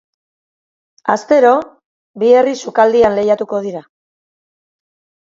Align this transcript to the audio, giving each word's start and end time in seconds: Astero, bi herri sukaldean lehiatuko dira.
Astero, 1.15 1.51
bi 2.23 2.31
herri 2.37 2.53
sukaldean 2.69 3.19
lehiatuko 3.19 3.61
dira. 3.67 3.83